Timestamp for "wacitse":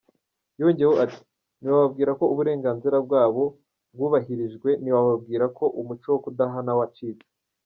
6.79-7.27